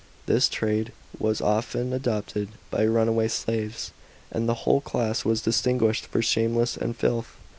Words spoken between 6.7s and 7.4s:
and filth.